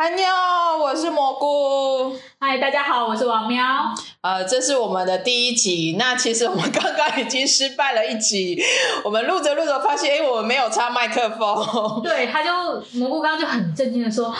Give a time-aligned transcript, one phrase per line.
[0.00, 0.24] 安妞，
[0.80, 2.16] 我是蘑菇。
[2.38, 3.62] 嗨，大家好，我是王喵。
[4.22, 5.96] 呃，这是我们的第一集。
[5.98, 8.58] 那其实我们刚刚已经失败了一集。
[9.04, 12.00] 我们录着录着发现，哎，我们没有插麦克风。
[12.02, 12.50] 对，他就
[12.94, 14.34] 蘑菇刚刚就很震惊的说：“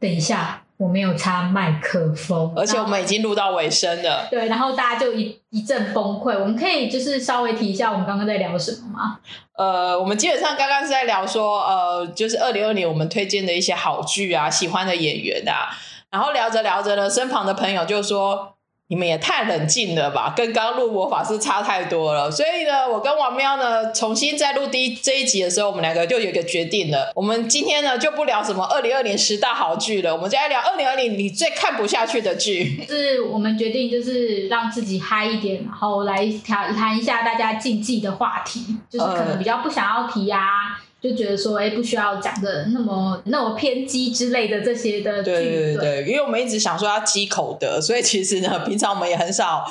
[0.00, 4.26] 等一下。”我没有插麦克风，而且我们已经录到尾声了。
[4.30, 6.38] 对，然后大家就一一阵崩溃。
[6.38, 9.18] 我们可以就是稍微提一下我们刚刚在聊什么吗？
[9.56, 15.70] 呃，我们基本上刚刚是在聊说，呃，就是二零二零我们推荐的一些好剧啊，喜欢的演员啊。
[16.10, 18.55] 然后聊着聊着呢，身旁的朋友就说。
[18.88, 22.30] 你们也太冷静了吧，跟刚录魔法师差太多了。
[22.30, 27.10] 所以呢，我跟王喵呢重新再录第一这一集的时候，我们两个就有一个决定了。
[27.16, 32.84] 我们今天呢就不聊什么二零二零十大好剧了，我们就来聊二零二零你最看不下去的剧。
[32.86, 40.78] 就是我们决定就是让自己嗨一点，然后来谈谈一下大家禁忌的话题，就是可能比较不想要提啊。
[41.08, 49.64] 就觉得说，哎，不需要讲的那么那么偏激之类的这些的对对对，因为我们一直想说要积口德，所以其实呢，平常我们也很少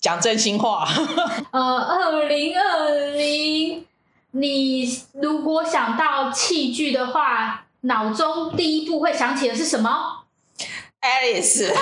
[0.00, 0.86] 讲真心话。
[1.50, 3.84] 呃，二零二零，
[4.30, 10.24] 你如果想到器具的话，脑中第一步会想起的是什么
[11.00, 11.72] ？Alice。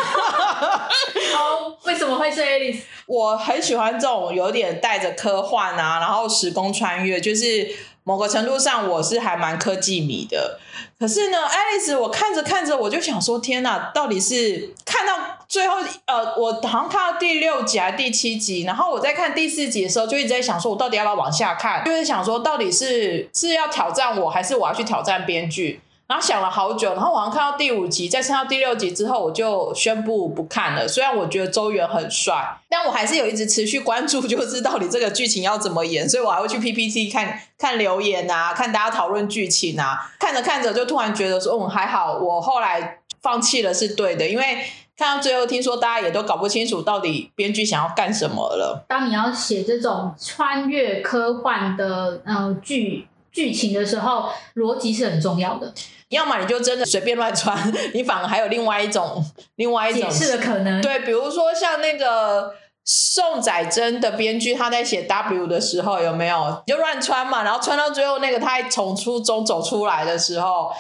[1.37, 2.81] 哦，为什么会是 Alice？
[3.07, 7.69] 我很喜欢这种有点带着科幻啊，然后时空穿越，就是。
[8.05, 10.59] 某个程度上，我是还蛮科技迷的。
[10.99, 21.83] 可是呢，爱丽丝，我看着看着，我就想说，天哪，到底是看到最后，呃，我好像看到第六集还是第七集，然后我在看第四集的时候，就一直在想，说我到底要不要往下看？
[21.83, 25.81] 就是想说，到底是是要挑战我，还是我要去挑战编剧？
[26.07, 30.87] 然后想了好久，然后我好像看到第五集，再看到第六集之后，我就宣布不看了。
[30.87, 40.13] 虽然我觉得周元很帅，但我还是有一直持续关注，就是到底这个剧情要怎么演，所以我还会去 PPT 看看留言啊，看大家讨论剧情啊。
[40.19, 44.59] 看着看着，就突然觉得说，嗯，还好，我后来放弃了是对的，因为
[44.97, 48.85] 看到最后，听说大家也都搞不清楚到底编剧想要干什么了。
[48.87, 55.75] 当你要写这种穿越科幻的呃剧剧情的时候，逻辑是很重要的。
[56.11, 57.59] 要么你就真的随便乱穿，
[57.93, 59.25] 你反而还有另外一种
[59.57, 60.81] 另外一种解释的可能。
[60.81, 67.43] 对，比如说像那个宋载真的编剧，他在写 W 的时候有没有就乱穿嘛？
[67.43, 70.71] 然后穿到最后那个他从初中走出来的时候，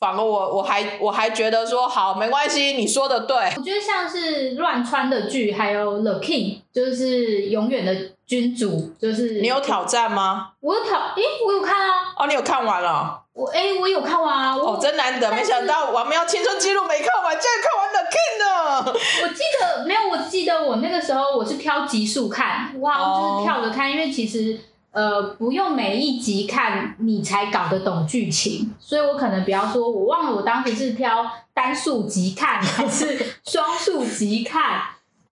[0.00, 3.36] 反而我我还我还觉得说好没关系，你说的对。
[3.56, 7.94] 我觉得像是乱穿的剧，还有 The King，就是永远的
[8.26, 10.52] 君主，就是你有挑战吗？
[10.60, 12.14] 我有挑，诶，我有看啊。
[12.16, 13.20] 哦，你有看完了。
[13.32, 14.54] 我哎，我有看完啊！
[14.56, 18.92] 哦，真难得，没想到王喵青春记录没看完，竟然看完 The King 呢！
[19.22, 24.58] 我记得没有，我记得我那个时候我是挑集数看，哇，就是跳着看，因为其实
[24.92, 34.80] 呃不用每一集看你才搞得懂剧情， 所以我可能比方说，我忘了我当时是挑单数集看还是双数集看，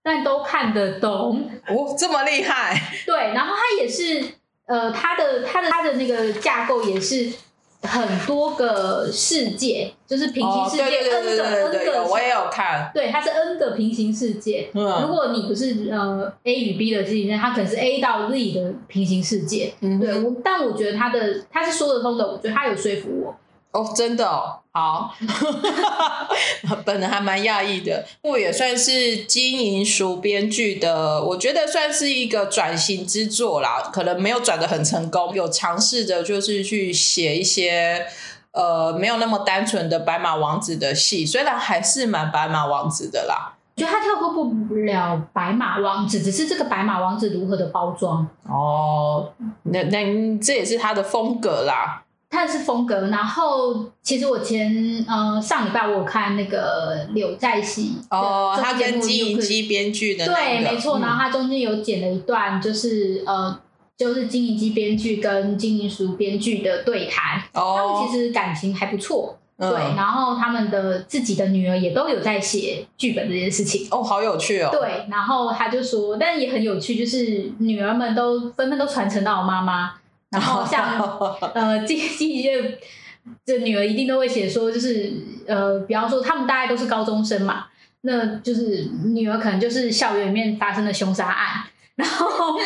[0.03, 1.51] 但都看得懂。
[1.67, 2.81] 哦，这么厉害！
[3.05, 4.35] 对，然后它也是
[4.67, 7.33] 呃，它的它的它的那个架构也是。
[7.83, 12.91] 很多个世界，就是平行世界，N 个 N 个，我也有看。
[12.93, 14.69] 对，它是 N 个平行世界。
[14.73, 19.73] 如果你不是呃 A 与 B 的世界，它可能是 A 到 Z 的平行世界。
[19.81, 23.37] 嗯对，我但我觉得它的它是说得通的，我觉得它有说服我。
[23.71, 25.15] 哦，真的哦，好，
[26.87, 28.05] 本人还蛮讶异的。
[28.23, 33.91] 我也算是金银鼠编剧的，我觉得算是一个转型之作啦。
[33.93, 38.07] 可能没有转的很成功，有尝试着就是去写一些
[38.53, 43.55] 呃没有那么单纯的白马王子的戏，虽然还是蛮白马王子的啦。
[43.77, 48.27] 我觉得他跳脱不了白马王子，只是这个白马王子如何的包装。
[48.49, 49.31] 哦，
[49.65, 52.03] 那那这也是他的风格啦。
[52.31, 63.59] 他是风格，然后其实我前呃上礼拜我有看那个柳在熙哦，他跟金银姬编剧的对，没错，然后他中间有剪了一段，就是呃，
[63.97, 79.95] 就是金银姬编剧跟金银淑编剧的对谈，他们其实感情还不错，对，然后他们的自己的女儿也都有在写剧本这件事情，哦，好有趣哦，对，然后他就说，但也很有趣，就是女儿们都纷纷都传承到我妈妈。
[80.31, 80.99] 然后像
[81.55, 82.79] 呃，这这些
[83.45, 85.13] 这女儿一定都会写说，就是
[85.47, 87.67] 呃，比方说他们大概都是高中生嘛，
[88.03, 91.65] 那就是女儿可能就是校园里面发生的凶杀案，
[91.97, 92.59] 然后。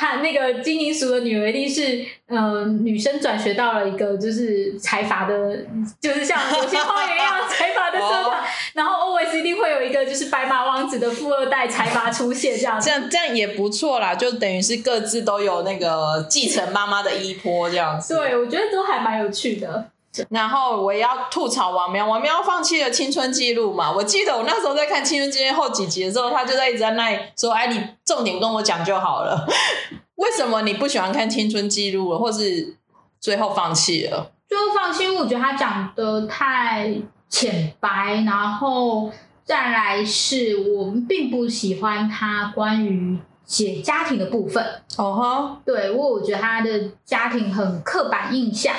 [0.00, 5.58] 他那个金银鼠的女儿一定是，呃，女生转学到了一个就是财阀的，
[6.00, 8.40] 就是像有些花园一样财阀的社团，
[8.74, 18.14] 然后 always 一定会有一个就是白马王子的富二代财阀出现，这样这样这样也不错啦，就等于是各自都有那个继承妈妈的衣钵这样子。
[18.14, 19.90] 对，我觉得都还蛮有趣的。
[20.30, 23.92] 然后我也要吐槽王喵，王喵放弃了青春记录嘛？
[23.92, 29.46] 我记得我那时候在看青春记录后几集的时候，他就在一直在那里说：“哎，你重点跟我讲就好了。
[30.16, 32.76] 为什么你不喜欢看青春记录了，或是
[33.20, 34.32] 最后放弃了？
[34.48, 36.92] 最后放弃，我觉得他讲的太
[37.28, 39.12] 浅白，然后
[39.44, 44.64] 再来是我们并不喜欢他关于写家庭的部分。
[44.96, 48.74] 哦哈，对，我我觉得他的家庭很刻板印象，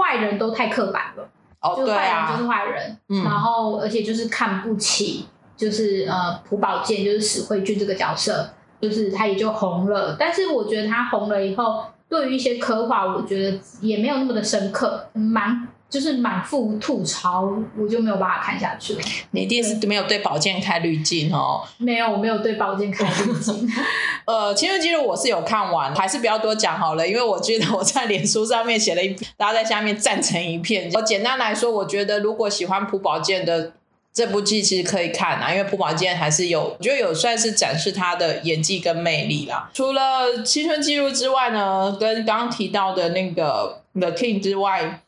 [0.00, 1.28] 坏人都太刻板了。
[1.60, 5.26] 哦就是坏人就是啊，坏人，嗯然后而且就是看不起，
[5.58, 8.48] 就是呃朴宝剑就是史慧俊这个角色，
[8.80, 10.16] 就是他也就红了。
[10.18, 19.00] 但是我觉得他红了以后，对于一些刻画，我觉得也没有那么的深刻，蛮就是满腹吐槽，我就没有办法看下去了。
[19.32, 21.62] 你一定是没有对宝剑开滤镜哦。
[21.78, 23.68] 没有，我没有对宝剑开滤镜。
[24.24, 30.88] 呃，青春记录我是有看完，还是不要多讲好了，因为我觉得我在脸书上面写了一，大家在下面赞成一片。
[30.94, 33.72] 我简单来说，我觉得如果喜欢朴宝剑的
[34.12, 39.68] 这部剧，其实可以看啊，因为朴宝剑还是有，我觉得有算是展示他的演技跟魅力啦。
[39.74, 45.00] 除了青春记录之外呢，跟刚刚提到的那个 The King 之外，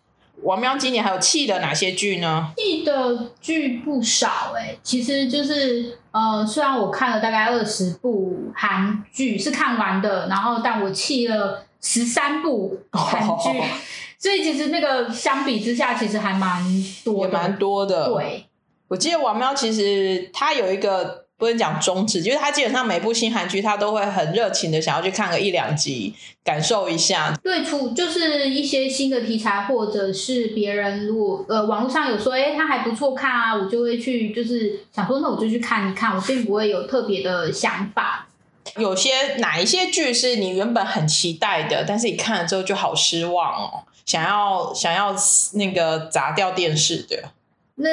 [0.43, 2.53] 王喵今年还有弃的哪些剧呢？
[2.57, 13.65] 气的剧不少哎、其实就是呃，虽然我看了大概二十部韩剧是看完的，然后但我弃了十三部韩剧，哦
[14.19, 16.63] 所以其实那个相比之下，其实还蛮
[17.05, 18.09] 多的，也蛮多的。
[18.13, 18.47] 对。
[18.89, 27.37] 我记得王喵其实他有一个不能讲终止，就是他基本上每部新韩剧他都会很热情的想要去看个一两集，感受一下。
[27.43, 38.29] 对，除就是一些新的题材，或者是别人如果呃网络上有说，哎，它还不错看啊，我就会去就是想说，那我就去看一看，我并不会有特别的想法。
[38.77, 45.13] 有些哪一些剧是你原本很期待的，但是你看了之后就好失望哦，想要想要
[45.55, 47.31] 那个砸掉电视的。
[47.75, 47.89] 那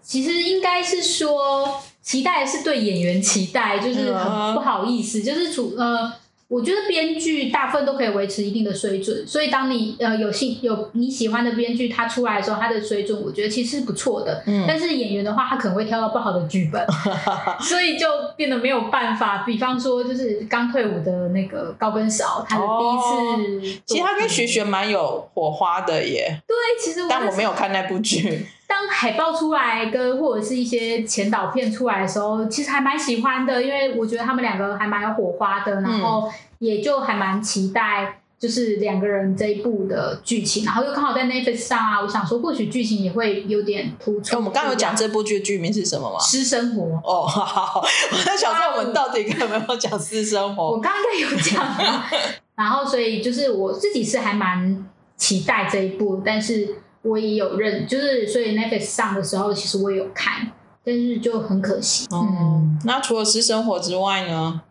[0.00, 6.12] 其实应该是说，期待是对演员期待，就是嗯很不好意思，就是主呃，
[6.48, 14.42] 我觉得编剧大部分都可以维持一定的水准，所以当你呃有兴有你喜欢的编剧他出来的时候，他的水准我觉得其实是不错的。
[14.46, 16.84] 嗯但是演员的话，他可能会挑到不好的剧本，
[17.62, 18.06] 所以就
[18.36, 19.44] 变得没有办法。
[19.46, 26.54] 比方说，就是刚退伍的那个高跟勺，他的第一次、其实他跟徐玄蛮有火花的耶，对，
[26.84, 28.44] 其实我但我没有看那部剧。
[28.72, 38.18] 当海报出来跟或者是一些前导片出来的时候，其实还蛮喜欢的，因为我觉得他们两个还蛮有火花的，然后也就还蛮期待。
[38.42, 44.34] 就是两个人这一部的剧情，然后又刚好在 Netflix 上啊，我想说或许剧情也会有点突出。
[44.34, 46.18] 哎我们刚刚有讲这部剧的剧名是什么吗？
[46.18, 50.70] 私生活，哦，好，我在想说我们到底有没有讲私生活？
[50.72, 52.10] 我刚刚有讲啊。
[52.56, 56.68] 然后所以就是我自己是还蛮期待这一部，但是
[57.02, 60.50] 我也有认，就是所以 Netflix 上的时候，其实我也有看，
[60.84, 62.06] 但是就很可惜。
[62.10, 62.18] 嗯。
[62.18, 64.62] 哦，那除了私生活之外呢？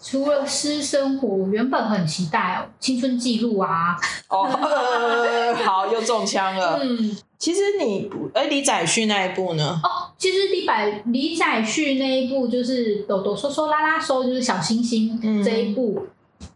[0.00, 3.96] 除了私生活，我原本很期待哦，青春记录啊，
[4.28, 6.78] 哦，呃 好，又中枪了。
[6.80, 9.80] 嗯，其实你不，哎，李宰旭那一部呢？
[9.82, 16.06] 哦，其实李百李宰旭那一部就是抖抖收收拉拉收，就是小星星嗯这一部，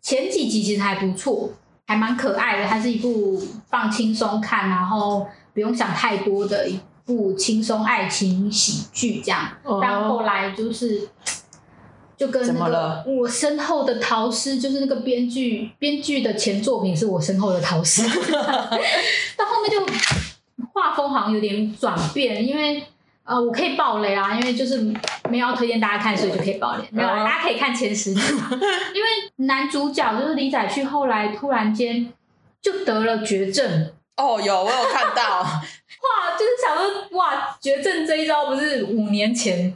[0.00, 1.50] 前几集其实还不错，
[1.86, 11.08] 还蛮可爱的，它是一部放轻松看，然后不用想太多的一部轻松爱情喜剧这样，哦但后来就是。
[12.14, 18.00] 就跟那个我身后的陶师，就是那个编剧，编剧的前作品是我身后的陶师，
[19.36, 19.84] 到后面就
[20.72, 22.84] 画风好像有点转变，因为
[23.24, 24.78] 呃，我可以爆雷啊，因为就是
[25.30, 26.84] 没有要推荐大家看，所以就可以爆雷。
[26.90, 28.48] 没有大家可以看前十集嘛。
[28.94, 29.08] 因为
[29.46, 32.12] 男主角就是李载旭，后来突然间
[32.60, 35.40] 就得了绝症，哦，有，我有看到。
[36.02, 39.72] 哇，就是想说哇，绝症这一招不是五年前，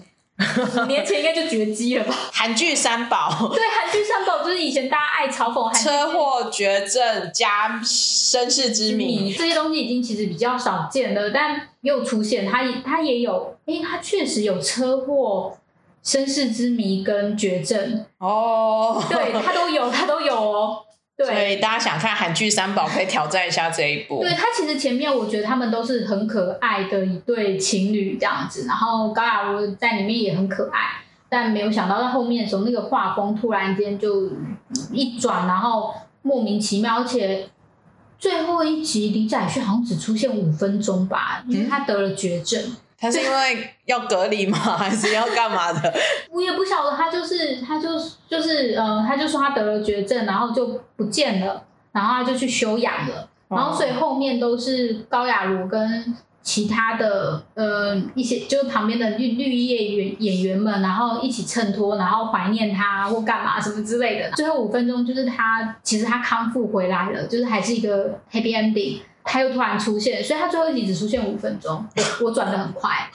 [0.83, 2.15] 五年前应该就绝迹了吧？
[2.33, 9.33] 韩剧三宝：对，韩剧三宝就是以前大家爱嘲讽车祸、绝症加身世之谜。
[9.33, 15.57] 这些东西已经其实比较少见了，但又出现，它也它也有，诶，它确实有车祸、
[16.03, 20.83] 身世之谜跟绝症，哦，对，它都有，它都有哦。
[21.25, 24.21] 所，以大家想看韩剧三宝，可以挑战一下这一部。
[24.21, 34.31] 对，他其实前面我觉得他们都是很可爱的一对情侣这样子，然后高雅茹在里面也很可爱，但没有想到在后面的时候，那个画风突然间就
[34.93, 37.49] 一转，然后莫名其妙，而且
[38.19, 42.63] 最后一集李宰旭好像只出现五分钟吧，因为他得了绝症。
[42.99, 44.59] 他是因为要隔离吗？
[44.59, 45.95] 还是要干嘛的？
[46.33, 53.29] 我也不晓得，他就是他就是就是呃，他就说他得了绝症，然后就不见了，然后他就去休养了。
[53.49, 64.31] 然后所以后面都是高雅茹跟其他的呃一些就是旁边的绿绿叶演演员们，然后一起衬托，然后怀念他或干嘛什么之类的。
[64.37, 69.01] 最后五分钟就是他其实他康复回来了，就是还是一个 happy ending。
[69.29, 71.85] 他又突然出现，所以他最后一集只出现五分钟，
[72.23, 73.11] 我转的很快。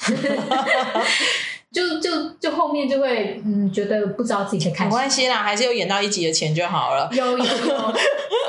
[1.71, 4.87] 就就就后面就会嗯，觉得不知道自己在看。
[4.87, 7.09] 没关系啦，还是有演到一集的钱就好了。
[7.13, 7.93] 有有有，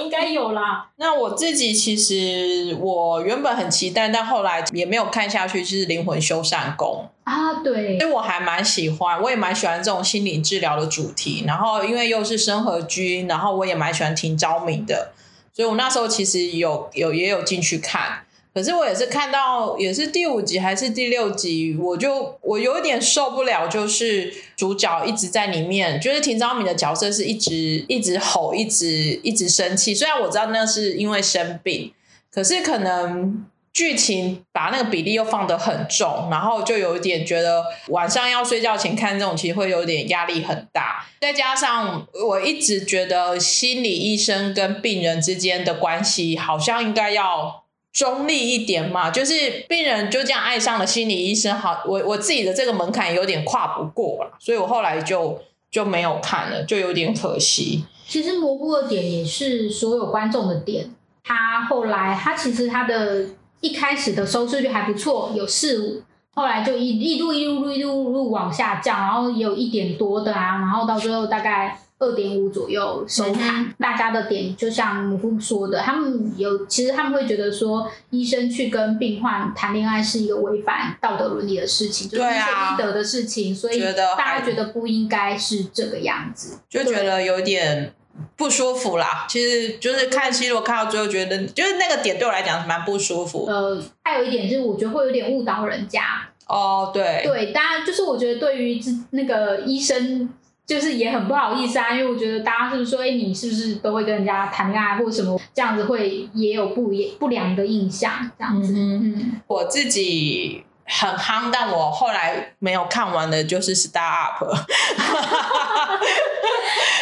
[0.01, 0.89] 应该有啦。
[0.99, 11.45] 那我自己其实我原本很期待，但后来也没有看下去，就是《灵魂修缮工》啊，对，所以我还蛮喜欢，我也蛮喜欢这种心理治疗的主题。
[11.47, 15.13] 然后因为又是生和君，然后我也蛮喜欢听昭明的，
[15.55, 18.25] 所以我那时候其实有有也有进去看。
[18.55, 28.87] 可是我也是看到，也是第五集还是第六集，我就我有点受不了，就是主角一直在里面，就是廷昭敏的角色是一直一直吼，一直
[29.23, 29.95] 一直生气。
[29.95, 31.95] 虽然我知道那是因为生病，
[32.31, 33.43] 可是可能
[33.73, 41.07] 剧情把那个比例又放得很重，然后就有一点觉得晚上要睡觉前看这种，其实会有点压力很大。
[41.23, 47.62] 再加上我一直觉得心理医生跟病人之间的关系好像应该要。
[47.93, 49.35] 中立一点嘛，就是
[49.69, 55.39] 病人就这样爱上了心理医生，好，我我自己的这个门槛有点跨不过了，所以我后来就
[55.71, 57.85] 就没有看了，就有点可惜。
[58.07, 60.91] 其实蘑菇的点也是所有观众的点，
[61.23, 63.27] 他后来他其实他的
[63.61, 66.03] 一开始的收视率还不错，有四五，
[66.35, 71.79] 后来就一一路一路一路一路往下降，然后也有一点多的啊，然后到最后大概。
[72.03, 83.81] 二点五左右收看，大家的点就像母父说的，他们有其实他们会觉得说，医生去跟病患谈恋爱是一个违反道德伦理的事情，就是一些医德的事情，所以
[84.19, 87.95] 大家觉得不应该是这个样子，就觉得有点
[88.37, 89.25] 不舒服啦。
[89.29, 93.47] 其实就是看戏，如果看到最后，觉得就是那个点对我来讲蛮不舒服。
[93.47, 96.03] 呃，还有一点就是，我觉得会有点误导人家。
[96.49, 100.29] 哦，对，对，当然就是我觉得对于这那个医生。
[100.65, 108.73] 就是也很不好意思啊，因为我觉得大家是不是说，哎，你是不是都会跟人家谈恋爱或者什么这样子，会也有不也不良的印象这样子。
[108.73, 114.45] 嗯，我自己很夯，但我后来没有看完的，就是《Star Up》。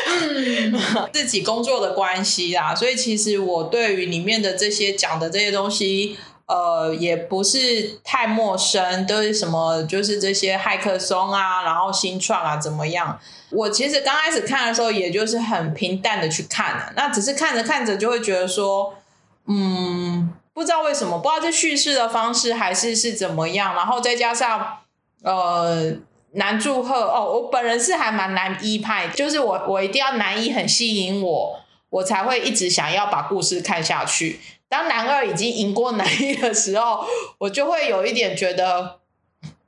[0.08, 0.74] 嗯，
[1.12, 6.16] 自己工作的关系啦，所以其实我对于里面的这些讲的这些东西。
[6.50, 13.20] 呃，也不是太陌生，都是什么，就是这些骇客松啊，然后新创啊，怎么样？
[13.50, 18.94] 我其实刚开始看的时候，也就是很平淡的去看啊，那只是看着看着就会觉得说，
[19.46, 24.78] 嗯，不知道为什么，不知道这叙事的方式还是是怎么样，然后再加上
[25.22, 25.92] 呃，
[26.32, 34.40] 男祝贺哦，我本人是还蛮男一派，就是我我一定要男一很吸引我，我才会一直想要把故事看下去。
[34.70, 37.04] 当男二已经赢过男一的时候，
[37.38, 39.00] 我就会有一点觉得，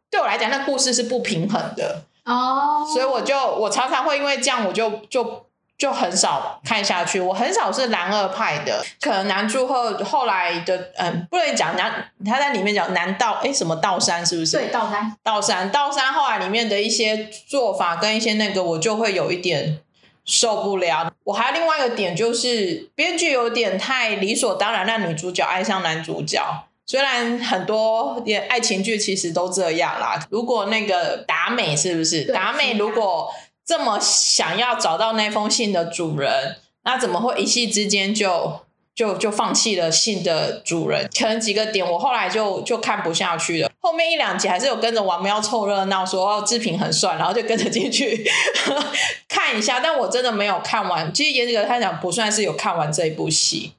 [0.09, 2.87] 对我来讲，那故事是不平衡的哦。
[2.95, 5.45] 所以我就我常常会因为这样，我就就
[5.77, 7.19] 就很少看下去。
[7.19, 14.57] 我很少是男二派的，可能男祝后后来的，嗯，不能讲男他在里面讲男道哎什么道山是不是？
[14.57, 19.81] 对，道山道山道山后来里面的一些做法跟一些那个，我就会有一点。
[20.25, 21.13] 受不了！
[21.25, 26.41] 我还有另外一个点，就是编剧有点太理所当然让女主角爱上男主角。
[26.87, 30.27] 虽然很多也爱情剧其实都这样啦。
[30.31, 32.75] 如果那个达美是不是达美？
[32.75, 33.31] 如果
[33.65, 38.61] 这么想要找到那封信的主人，那怎么会一夕之间就？
[38.95, 43.71] 就就放弃了信的主人，可能几个点我后来就就看不下去了。
[43.81, 48.31] 后面一两集还是有跟着王喵凑热闹，说哦志平很帅，然后就跟着进去
[49.29, 49.81] 看一下。
[49.81, 51.13] 但我真的没有看完。
[51.13, 53.73] 其实严格他讲不算是有看完这一部戏，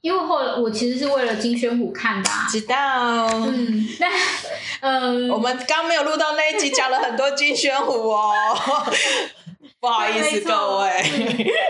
[0.00, 2.28] 因为后我其实是为了金宣虎看的。
[2.50, 4.06] 知道，嗯， 那
[4.80, 8.34] 嗯，我们刚没有录到那一集，讲了很多金宣虎哦。
[9.80, 10.90] 不好意思，各位，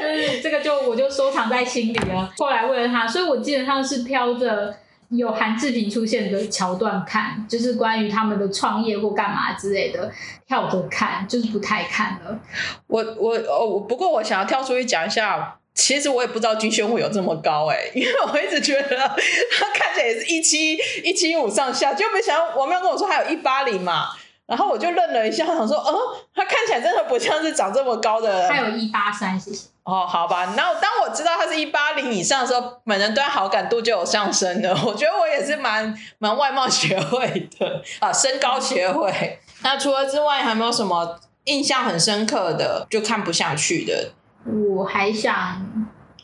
[0.01, 2.33] 就是这个就我就收藏在心里了。
[2.39, 4.75] 后来为了他，所以我基本上是挑着
[5.11, 10.11] 有韩志平出现的桥段看，就是关于他们的创业或干嘛之类的，
[10.47, 12.39] 跳着看，就是不太看了。
[12.87, 24.09] 我我哦，不过我想要跳出去讲一下，其实我也不知道军宣会有这么高哎，因为我一直觉得他看起来也是一七一七五上下，就没想到王喵跟我说还有一八零嘛。
[24.49, 25.95] 然后我就愣了一下，想说，哦，
[26.35, 28.49] 他看起来真的不像是长这么高的。
[28.49, 29.69] 他有一八三，谢谢。
[29.85, 30.55] 哦，好吧。
[30.57, 34.71] 然后当我知道他是一八零以上的时候，本人对他好感度就有上升了。
[34.87, 39.39] 我觉得我也是蛮蛮外貌协会的啊，身高协会。
[39.63, 44.13] 那除了之外，还没有什么印象很深刻的，就看不下去的？
[44.47, 45.35] 我还想，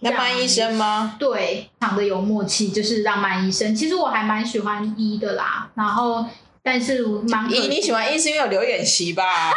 [0.01, 1.17] 浪漫医生吗？
[1.19, 3.75] 对，长得有默契，就是浪漫医生。
[3.75, 6.25] 其实我还蛮喜欢一的啦，然后
[6.65, 7.05] 但是
[7.51, 9.53] 你你喜欢医是因为有刘演习吧？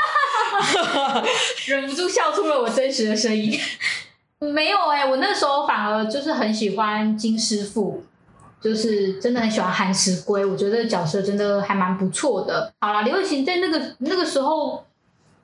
[1.65, 3.57] 忍不住笑出了我真实的声音。
[4.39, 8.03] 没有哎、我那时候反而就是很喜欢金师傅，
[8.61, 12.71] 就是真的很喜欢韩石圭，我觉得角色真的还蛮不错的。
[12.81, 14.85] 好啦，刘雨晴在那个那个时候，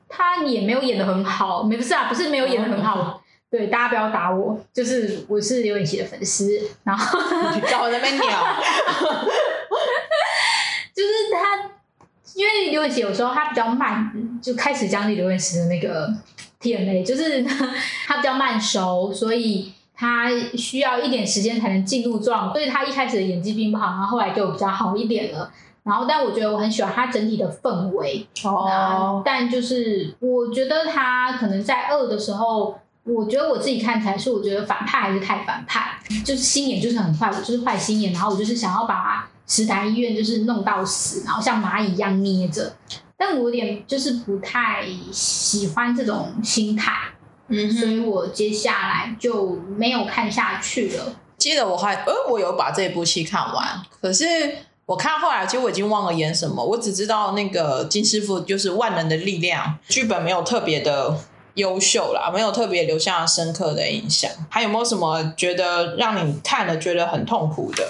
[0.09, 3.21] 他也没有演的很好，没不是啊，不是没有演的很好。
[3.49, 7.19] 对，大家不要打我，就是我是刘演熙的粉丝，然后
[7.53, 8.27] 你搞我那边鸟，
[10.95, 11.71] 就是他，
[12.35, 16.13] 因为刘演熙有时候他比较慢，就开始讲起刘演熙的那个
[16.61, 17.43] TNA，就是
[18.05, 25.51] 他比较慢熟，所以他需要一点时间才能进入状况，所以他一开始的演技并不好，然后后来就比较好一点了。
[25.83, 32.73] 然后，但我觉得我很喜欢他整体的氛围，哦，但就是我觉得他可能在二的时候，
[33.03, 42.75] 我觉得我自己看起来是，我觉得反派还是太反派，就是心眼就是很坏，我就是坏心眼，然后我就是想要把石台医院就是弄到死，然后像蚂蚁一样捏着。
[43.17, 46.91] 但我有点就是不太喜欢这种心态，
[47.47, 51.15] 嗯所以我接下来就没有看下去了。
[51.37, 54.25] 记得我还呃，我有把这部戏看完，可是
[54.85, 61.17] 我看后来，其实我已经忘了演什么，我只知道那个金师傅就是万能的力量，剧本没有特别的
[61.55, 64.29] 优秀啦，没有特别留下深刻的印象。
[64.49, 67.87] 还有没有什么觉得让你看了觉得很痛苦的？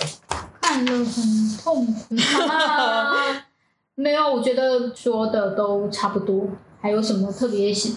[0.73, 2.15] 看了很痛苦
[2.47, 3.43] 吗？
[3.93, 6.47] 没有，我觉得说的都差不多。
[6.81, 7.93] 还有什么特别想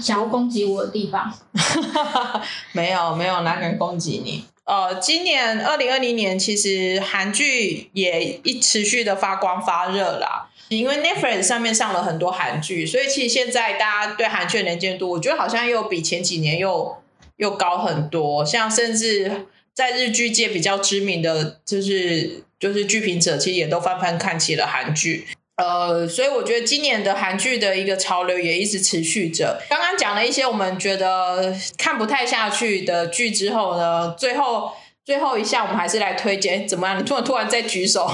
[0.00, 1.32] 想要攻击我的地方？
[2.72, 4.44] 没有，没有哪敢攻击你。
[4.64, 10.50] 呃，今年二零二零年，其实韩剧也一持续的发光发热啦。
[10.68, 16.96] 因为 Netflix 上面上了很多韩剧，所以其实现在大家对韩剧的能见度，我觉得好像又比前几年又
[17.36, 18.44] 又高很多。
[18.44, 19.46] 像甚至
[19.76, 25.26] 在日剧界比较知名的就是就是剧评者，其实也都翻翻看起了韩剧。
[25.56, 29.62] 呃，所以我觉得今年的韩剧的一个潮流也一直持续着。
[29.68, 34.72] 刚刚讲了一些我们觉得看不太下去的剧之后呢，最后
[35.04, 36.98] 最后一项我们还是来推荐，怎么样？
[36.98, 38.10] 你突然突然在举手，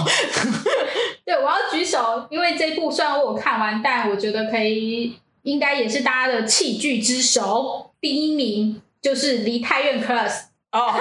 [1.25, 7.93] 对，我要举手，因为这部虽然我看完，但我觉得可以，应该也是大家的弃剧之首。
[8.01, 10.31] 第一名就是《梨泰院 Class》，
[10.73, 10.95] 哦，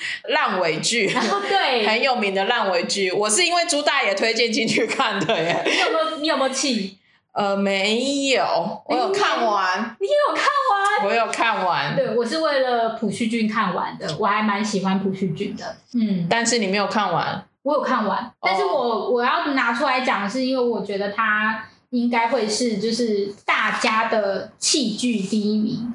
[0.28, 1.08] 烂尾剧，
[1.48, 3.10] 对，很有名的烂尾剧。
[3.12, 5.62] 我是因为朱大爷推荐进去看的耶。
[5.66, 6.96] 你有没有你有没有气？
[7.32, 11.06] 呃，没有，我有看完，你有看完？
[11.08, 15.76] 我有看完，对，我是为了朴叙俊看完的，我还蛮喜欢朴叙俊的。
[15.94, 17.44] 嗯，但是你没有看完。
[17.62, 25.94] 我有看完，但是我我要拿出来讲，是因为我觉得他应该会是就是大家的弃剧第一名。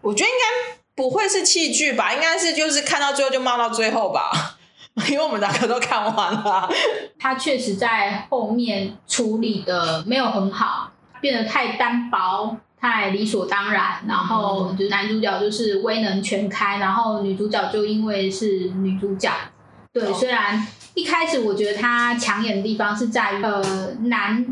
[0.00, 4.58] 我觉得应该不会是弃剧吧，应该是就是看到最后就骂到最后吧，
[5.08, 6.68] 因为我们两个都看完了。
[7.20, 12.56] 他确实在后面处理的没有很好，变得太单薄。
[12.80, 19.32] 太理所当然，然后就是男主角就是威能全开，然后女主角就因为是女主角，
[19.92, 23.60] 对，哦虽然一开始我觉得他抢眼的地方是在于呃
[24.04, 24.46] 男，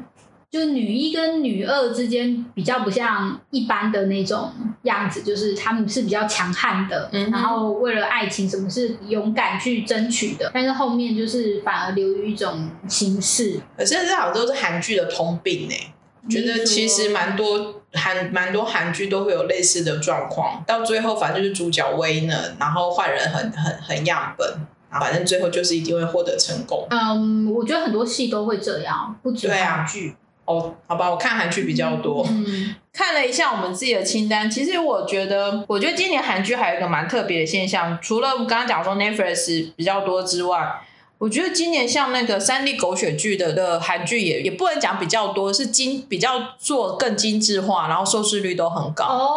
[0.51, 4.51] 就是女一跟女二之间比较不像一般的那种
[4.83, 15.75] 样子，就是他们是比较强悍的，嗯然后为了爱情什么是勇敢去争取的，但是后面就是反而流于一种形式，可是这好像都是韩剧的通病呢、
[16.31, 24.49] 觉得其实蛮多韩蛮多韩剧都会有类似的状况，到最后反正就是主角威能，然后坏人很很很样本，
[24.91, 26.87] 反正最后就是一定会获得成功。
[26.91, 30.15] 嗯，我觉得很多戏都会这样，不止韩剧。
[30.47, 32.27] 哦，好吧，我看韩剧比较多。
[32.29, 40.81] 嗯，看了一下我们自己的清单，其实我觉得，我觉得今年韩剧还有一个蛮特别的现象，除了我们刚刚讲说 Netflix 比较多之外，
[41.19, 49.07] 我觉得今年像那个三 D 狗血剧的的韩剧也也不能讲比较多，是精比较做更精致化，然后收视率都很高。
[49.07, 49.35] 哦，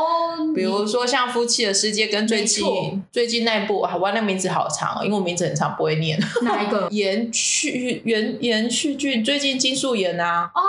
[0.53, 6.19] 比如说像《夫妻的世界》跟最近最近那一部，啊，哇，那名字好长哦，因为我名字很长不会念。
[6.41, 6.87] 你哪一个？
[6.91, 10.61] 延续延延续剧，最近金素妍啊，哦，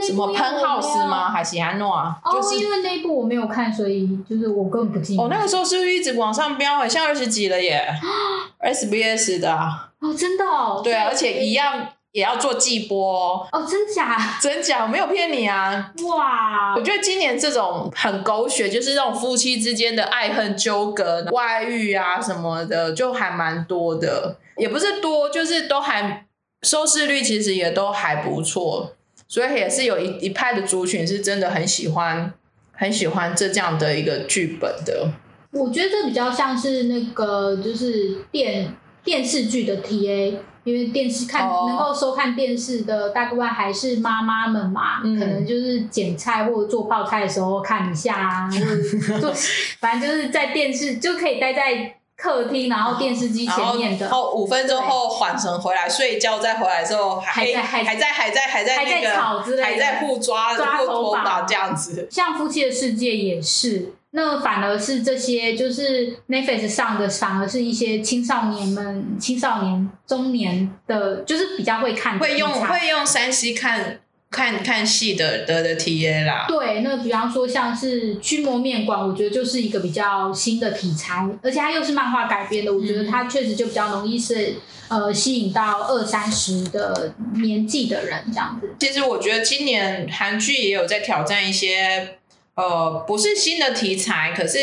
[0.00, 1.30] 那什么喷因为我没有 house 吗？？
[1.30, 2.18] 还是安诺啊？
[2.24, 5.22] 哦，就是因为那一部我没有看，所以就是我根本不记得。
[5.22, 6.74] 哦，那个时候是不是一直往上飙？
[6.74, 7.86] 好像二十几了耶，
[8.60, 10.80] SBS 的啊、哦，真的哦。
[10.82, 14.38] 对啊，而且一样也要做季播哦，哦，真假？
[14.40, 15.92] 真假我没有骗你啊。
[16.06, 24.36] 哇我，觉得今年这种很狗血，就是这种夫妻之间的爱恨纠葛、外遇啊什么的，就还蛮多的。
[24.56, 26.26] 也不是多，就是都还
[26.62, 28.94] 收视率其实也都还不错，
[29.28, 32.32] 所以也是有一一派的族群是真的很喜欢
[32.72, 35.10] 很喜欢这这样的一个剧本的。
[35.52, 38.74] 我觉得这比较像是那个就是电
[39.06, 49.32] 电视剧的 TA，因为电视看、哦能够收看电视的大部分还是妈妈们嘛，嗯可能就是剪菜或者做泡菜的时候看一下啊，或者做
[49.78, 54.08] 反正就是在电视就可以待在客厅，然后电视机前面的。
[54.08, 62.08] 后五分钟后缓神回来睡觉，再回来之后还在还在还在还在还在吵之类的还在互抓互抓头发这样子。
[62.10, 74.00] 像《夫妻的世界》也是，那反而是这些就是 Netflix 上的，反而是一些青少年们、青少年、中年的，就是比较会看的会用会用山西看
[74.30, 76.46] 看看戏的的的 TA 啦。
[76.48, 84.54] 对，那比方说像是驱魔面馆，我觉得就是一个比较新的题材，而且它又是漫画改编的，我觉得它确实就比较容易是
[84.88, 88.74] 呃吸引到二三十的年纪的人这样子。
[88.80, 92.16] 其实我觉得今年韩剧也有在挑战一些
[92.56, 94.58] 呃不是新的题材，可是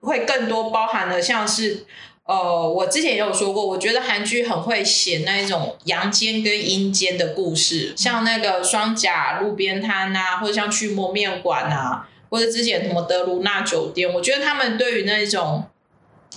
[0.00, 1.86] 会更多包含了像是
[2.24, 15.64] 呃我之前也有说过，我觉得韩剧很会写那一种阳间跟阴间的故事，像那个双甲路边摊啊，或者像驱魔面馆啊，或者之前什么德鲁纳酒店，我觉得他们对于那一种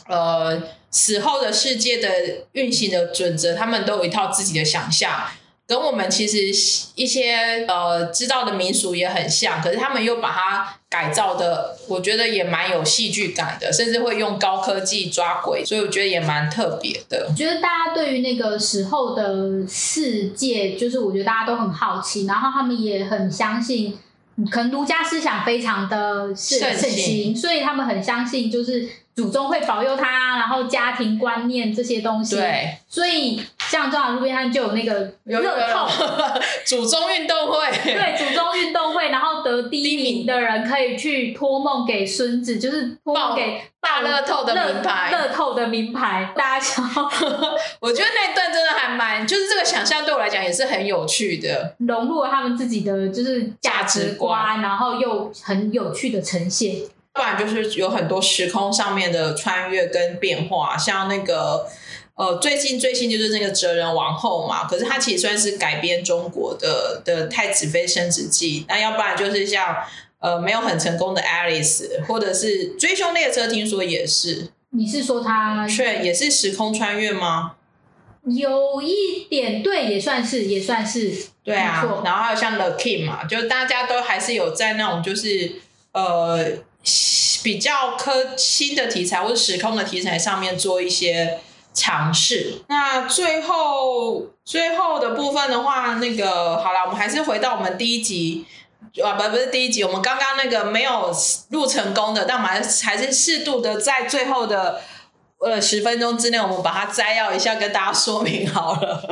[0.07, 2.09] 呃死后的世界的
[2.51, 5.27] 运行的准则，他们都有一套自己的想象。
[5.71, 6.37] 跟我们其实
[6.95, 17.25] 一些呃知道的民俗也很像，可是他们又把它改造的，我觉得也蛮有戏剧感的，甚至会用高科技抓鬼，所以我觉得也蛮特别的。
[17.29, 23.97] 我觉得大家对于那个时候的世界，就是我觉得大家都很好奇，然后他们也很相信，
[24.51, 35.87] 可能儒家思想非常的盛行，所以他们很相信就是祖宗会保佑他，然后家庭观念这些东西。，对，所以像中华路边摊就有那个乐透。
[36.67, 47.03] 祖宗运动会，对，祖宗运动会，然后得第一名的人可以去托梦给孙子，就是托梦给大乐透的名牌乐透的名牌，大家想要
[47.79, 51.73] 我觉得那段真的还蛮，就是这个想象对我来讲也是很有趣的。
[51.79, 56.75] 融入了他们自己的就是价值观，然后又很有趣的呈现。
[57.13, 61.67] 不然就是有很多时空上面的穿越跟变化，像那个
[62.15, 69.75] 呃最近最新就是那个哲人王后嘛，可是它其实算是改编中国的的太子妃升职记，那要不然就是像
[70.19, 77.53] 呃没有很成功的 Alice，或者是追凶列车，听说也是，你是说他却也是时空穿越吗？
[78.25, 81.11] 有一点对，也算是也算是
[81.43, 85.53] 对啊然后还有像 The King 嘛，就大家都还是有在那种就是
[85.93, 86.45] 呃
[87.43, 91.39] 比较科新的题材或者时空的题材上面做一些
[91.73, 92.61] 尝试。
[92.67, 98.45] 那最后最后的部分的话，那个好了，我们还是回到我们第一集。
[99.01, 101.09] 啊，不，不是第一集，我们刚刚那个没有
[101.51, 104.81] 录成功的，但我们还是还是适度的在最后的
[105.41, 109.03] 呃十分钟之内，我们把它摘要一下，跟大家说明好了。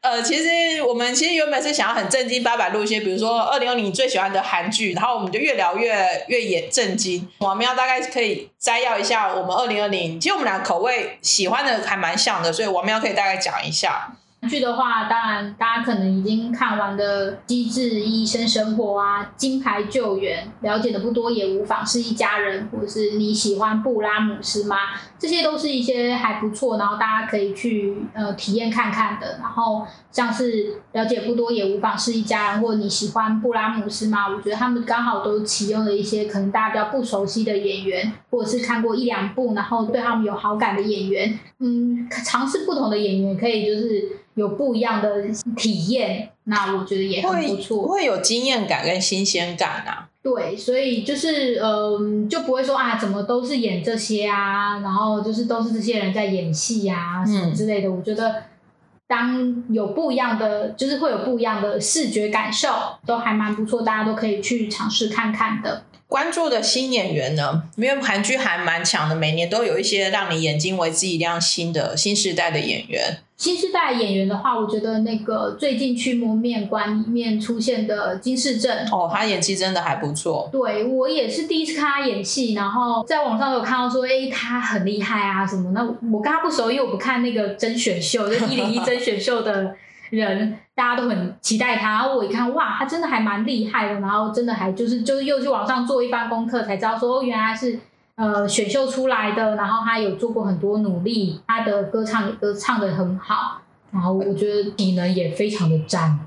[0.00, 7.28] 呃，其实我们其实原本是想要很正经八百录一些，比如说二零二零你最喜欢的韩剧，然后我们就越聊越越也震惊。
[7.38, 14.12] 我们要大概可以摘要一下我们二零二零，其实我们俩口味喜欢的还蛮像的，所以我们要可以大概讲一下。
[14.48, 24.76] 剧的话，当然大家可能已经看完的《机智医生生活》啊，《金牌救援》，了解的不多也无妨，是一家人，或者是你喜欢布拉姆斯吗？
[25.18, 29.38] 这些都是一些还不错，然后大家可以去呃体验看看的。
[29.40, 34.28] 然后像是了解不多也无妨，是一家人，或者你喜欢布拉姆斯吗？
[34.28, 45.24] 我觉得他们刚好都启用了一些可能大家比较不熟悉的演员，或者是看过一两部，然后对他们有好感的演员，嗯，尝试不同的演员，可以就是有不一样的
[45.56, 46.30] 体验。
[46.44, 47.88] 那我觉得也很不会错。
[47.88, 50.05] 会有经验感跟新鲜感啊。
[50.26, 57.88] 对，所以就是嗯、就不会说啊，怎么都是演这些啊，然后就是都是这些人在演戏啊什么之类的。
[57.88, 58.42] 我觉得
[59.06, 62.70] 当有不一样的，就是会有不一样的视觉感受，
[63.06, 65.84] 都还蛮不错，大家都可以去尝试看看的。
[66.08, 67.62] 关注的新演员呢？
[67.76, 73.18] 因为韩剧还蛮强的，每年都有一些让你眼睛为之一亮新的新时代的演员。
[73.36, 80.48] 新时代演员的话，我觉得那个最近《驱魔面馆》里面出现的金世正，哦，他演技真的还不错。
[80.50, 85.72] 对我也是第一次看他演戏，然后在网上有看到说，哎、他很厉害啊什么。
[85.72, 89.76] 那我跟他不熟，因为我不看那个甄选秀，就一零一 甄选秀的
[90.08, 91.90] 人，大家都很期待他。
[91.90, 97.78] 然后我一看，哇，他真的还蛮厉害的，然后真的还就是就是又去网上做一番功课，才知道说，哦，原来是。
[98.16, 103.60] 呃，选秀出来的，然后他有做过很多努力，他的歌唱歌唱的很好，
[103.92, 106.18] 然后我觉得体能也非常的赞。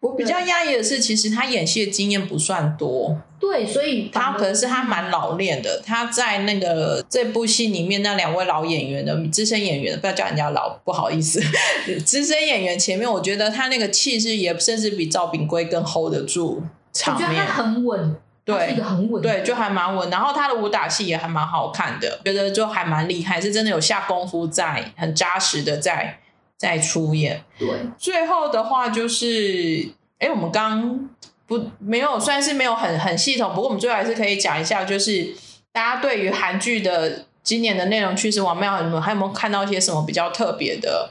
[0.00, 5.82] 我比较压抑的是，其实他演戏的经验不算多，对，所以他可能是他蛮老练的。
[5.84, 11.40] 他在那个这部戏里面那两位老演员的资深演员，不要叫人家老，不好意思，
[12.04, 17.64] 资深演员前面，我觉得他那个气势也甚至比赵炳圭更 hold 得住场我觉得面他。
[17.64, 18.16] 很稳，
[18.56, 20.08] 对一个很稳对，就还蛮稳。
[20.08, 26.18] 然后他的武打戏也还蛮好看的，觉得就还蛮厉害，是真的有下功夫在，很扎实的在
[26.56, 27.44] 在出演。
[27.58, 27.68] 对。
[27.98, 31.10] 最后的话就是，哎，我们刚
[31.46, 35.34] 不没有算是没有很很系统，不过我们最后还是可以讲一下，就是
[35.70, 41.10] 大家对于韩剧的今年的内容趋势，王妙你们还有没有看到一些什么比较特别的，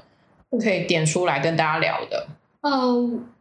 [0.60, 2.28] 可以点出来跟大家聊的？
[2.62, 2.94] 呃，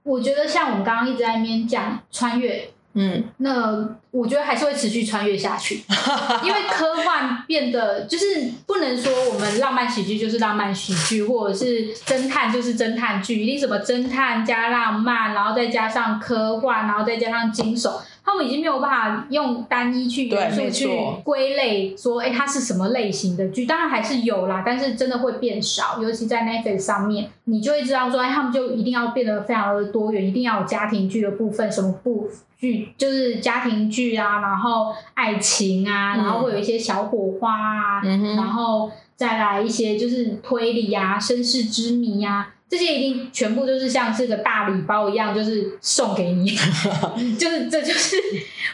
[0.02, 5.82] 我觉得像我们刚刚一直在那边讲穿越，嗯，那我觉得还是会持续穿越下去，
[6.42, 23.64] 因为科幻变得就是不能说我们浪漫喜剧就是浪漫喜剧，或者是侦探就是侦探剧，一定什么侦探加浪漫，然后再加上科幻，然后再加上惊悚，他们已经没有办法用单一去元素去错归类说，哎，它是什么类型的剧？
[23.64, 42.54] 当然还是有啦，但是真的会变少，尤其在 Netflix 上面，你就会知道说，哎，他们就一定要变得非常的多元，一定要有家庭剧的部分，什么部剧就是家庭剧啊，然后爱情啊，嗯然后会有一些小火花啊，嗯然后再来一些就是推理啊、身世之谜啊。
[42.68, 46.50] 这些一定全部就是像是个大礼包一样，就是送给你，
[47.38, 48.16] 就是这就是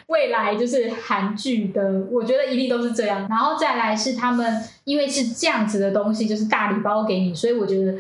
[0.07, 3.27] 未来就是韩剧的，我觉得一定都是这样。
[3.29, 7.95] 然后再来是他们因为是这样子的东西，就是大礼包给你，所以我觉得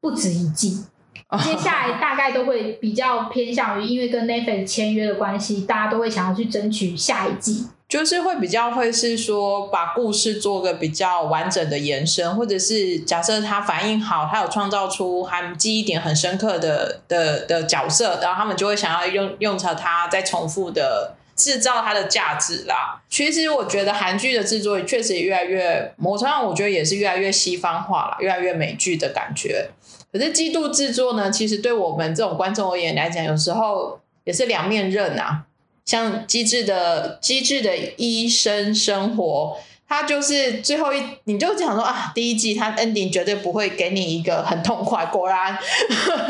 [0.00, 0.84] 不止一季。
[1.44, 7.66] 接下来大概都会比较偏向于，因为跟 Netflix 签约的关系，大家都会想要去争取下一季。
[7.90, 23.02] 就是会比较会是说把故事做个比较完整的延伸，或者是假设他反应好，他有创造出还记忆点很深刻的的的角色，然后他们就会想要用用着它再重复的制造它的价值啦。
[23.08, 29.68] 其实我觉得韩剧的制作确实也越来越，某程度上我觉得也是越来越西方化了，越来越美剧的感觉。
[30.12, 35.46] 可是季度制作呢，其实对我们这种观众而言来讲，有时候也是两面刃啊。
[35.90, 39.56] 像机智的机智的医生生活，
[39.88, 45.58] 它就是最后一，你就想说啊，第一季它 ending 绝对不会给你一个很痛快，果然，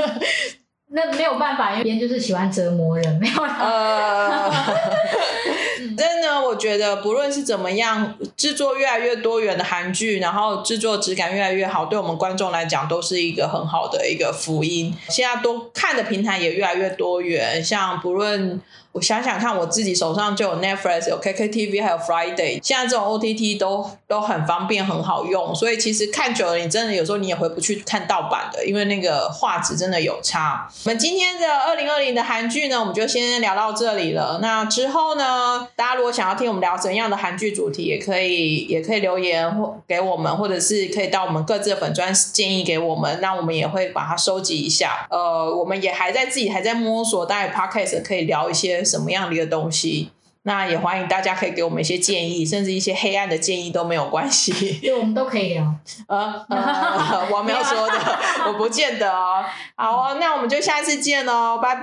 [0.93, 3.59] 那没有办法，因为别人就是喜欢折磨人，没有啦。
[3.61, 4.51] 呃，
[5.95, 14.97] 真的，我觉得不论是怎么样，制作越来越多元的韩剧，然后制作质感越来越好，对我们观众来讲都是一个很好的一个福音。
[15.11, 18.59] 现在多看的平台也越来越多元，像不论。
[18.93, 30.69] 我想想看，我自己手上就有 Netflix、有 KKTV，还有 Friday，现在这种 OTT 都都很方便、很好用，所以其实看久了，你真的有时候你也回不去看盗版的，因为那个画质真的有差。
[30.85, 34.41] 我们今天的二零二零的韩剧呢，我们就先聊到这里了。
[34.43, 45.07] 那之后呢，大家如果想要听我们聊怎样的韩剧主题，也可以也可以留言或给我们，或者是可以到我们各自的粉专建议给我们，那我们也会把它收集一下。
[45.11, 48.80] 呃，我们也还在自己还在摸索，大概 Podcast 可以聊一些。
[48.85, 50.11] 什么样的一个东西？
[50.45, 54.79] 那也欢迎大家可以给我们一些建议，甚至一些黑暗的建议都没有关系。
[54.81, 55.75] 对，我们都可以聊。
[56.09, 59.45] 呃呃， 我没有说的， 我不见得哦。
[59.77, 61.83] 好哦，那我们就下次见喽，拜拜。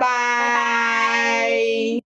[2.00, 2.07] 拜。